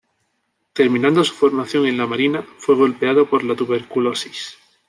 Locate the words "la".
1.99-2.07, 3.43-3.55